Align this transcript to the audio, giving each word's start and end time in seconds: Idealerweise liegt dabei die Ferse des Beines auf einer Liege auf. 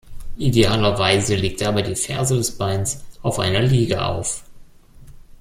Idealerweise 0.39 1.35
liegt 1.35 1.61
dabei 1.61 1.83
die 1.83 1.95
Ferse 1.95 2.35
des 2.35 2.57
Beines 2.57 3.05
auf 3.21 3.37
einer 3.37 3.61
Liege 3.61 4.03
auf. 4.03 4.43